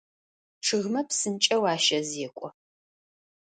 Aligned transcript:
Чъыгмэ 0.65 1.01
псынкӏэу 1.07 1.63
ащэзекӏо. 1.73 2.47